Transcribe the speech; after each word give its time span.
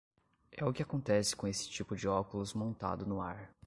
É 0.51 0.65
o 0.65 0.73
que 0.73 0.81
acontece 0.81 1.35
com 1.35 1.45
esse 1.47 1.69
tipo 1.69 1.95
de 1.95 2.07
óculos 2.07 2.55
montado 2.55 3.05
no 3.05 3.21
ar. 3.21 3.53